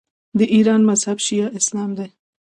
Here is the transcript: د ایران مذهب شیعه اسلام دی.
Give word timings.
د 0.39 0.39
ایران 0.55 0.81
مذهب 0.89 1.17
شیعه 1.25 1.47
اسلام 1.59 1.89
دی. 1.97 2.09